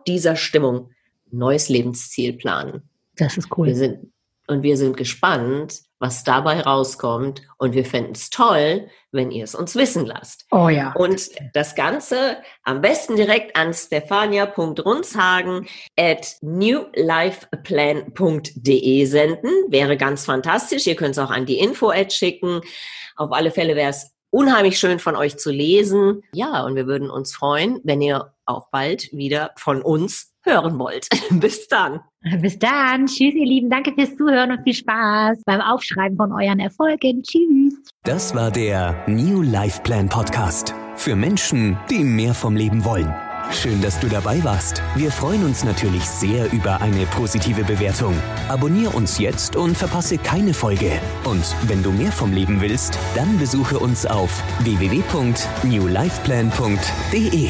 dieser 0.06 0.36
Stimmung 0.36 0.92
neues 1.32 1.70
Lebensziel 1.70 2.34
planen. 2.34 2.90
Das 3.18 3.38
ist 3.38 3.50
cool. 3.58 3.68
Wir 3.68 3.76
sind, 3.76 4.12
und 4.48 4.64
wir 4.64 4.78
sind 4.78 4.96
gespannt, 4.96 5.82
was 6.00 6.24
dabei 6.24 6.62
rauskommt. 6.62 7.42
Und 7.58 7.74
wir 7.74 7.84
fänden 7.86 8.14
es 8.14 8.30
toll, 8.30 8.88
wenn 9.12 9.32
ihr 9.32 9.44
es 9.44 9.56
uns 9.56 9.76
wissen 9.76 10.06
lasst. 10.06 10.46
Oh 10.52 10.70
ja. 10.70 10.94
Und 10.94 11.32
das 11.54 11.74
Ganze 11.76 12.38
am 12.64 12.80
besten 12.82 13.16
direkt 13.16 13.56
an 13.56 13.74
stefania.runzhagen 13.74 15.66
at 15.98 16.36
newlifeplan.de 16.42 19.06
senden. 19.06 19.50
Wäre 19.70 19.98
ganz 19.98 20.26
fantastisch. 20.26 20.86
Ihr 20.86 20.96
könnt 20.96 21.18
es 21.18 21.20
auch 21.20 21.32
an 21.32 21.48
die 21.48 21.60
Info-Ad 21.60 22.14
schicken. 22.14 22.62
Auf 23.16 23.32
alle 23.32 23.52
Fälle 23.52 23.76
wäre 23.76 23.90
es 23.90 24.12
unheimlich 24.30 24.78
schön 24.78 25.00
von 25.00 25.16
euch 25.16 25.38
zu 25.38 25.50
lesen. 25.50 26.22
Ja, 26.34 26.64
und 26.66 26.76
wir 26.76 26.88
würden 26.88 27.10
uns 27.10 27.34
freuen, 27.34 27.80
wenn 27.84 28.02
ihr 28.02 28.35
auch 28.46 28.68
bald 28.72 29.12
wieder 29.12 29.52
von 29.58 29.82
uns 29.82 30.34
hören 30.44 30.78
wollt. 30.80 31.08
Bis 31.32 31.68
dann. 31.68 32.00
Bis 32.42 32.60
dann. 32.60 33.08
Tschüss, 33.08 33.34
ihr 33.34 33.46
Lieben. 33.46 33.70
Danke 33.70 33.94
fürs 33.94 34.16
Zuhören 34.16 34.52
und 34.52 34.64
viel 34.64 34.74
Spaß 34.74 35.42
beim 35.46 35.62
Aufschreiben 35.62 36.18
von 36.18 36.32
euren 36.32 36.60
Erfolgen. 36.60 37.24
Tschüss. 37.24 37.76
Das 38.04 38.36
war 38.36 38.52
der 38.52 39.04
New 39.08 39.42
Life 39.42 39.82
Plan 39.82 40.08
Podcast. 40.08 40.74
Für 40.96 41.16
Menschen, 41.16 41.78
die 41.90 42.04
mehr 42.04 42.34
vom 42.34 42.56
Leben 42.56 42.86
wollen. 42.86 43.14
Schön, 43.52 43.82
dass 43.82 44.00
du 44.00 44.08
dabei 44.08 44.42
warst. 44.44 44.82
Wir 44.96 45.12
freuen 45.12 45.46
uns 45.46 45.64
natürlich 45.64 46.04
sehr 46.06 46.52
über 46.52 46.82
eine 46.82 47.06
positive 47.06 47.64
Bewertung. 47.64 48.16
Abonnier 48.50 48.96
uns 48.96 49.20
jetzt 49.20 49.56
und 49.56 49.78
verpasse 49.78 50.18
keine 50.18 50.54
Folge. 50.54 51.00
Und 51.26 51.56
wenn 51.68 51.84
du 51.84 51.92
mehr 51.92 52.12
vom 52.12 52.34
Leben 52.34 52.60
willst, 52.62 52.98
dann 53.16 53.38
besuche 53.38 53.80
uns 53.80 54.06
auf 54.06 54.44
www.newlifeplan.de. 54.64 57.50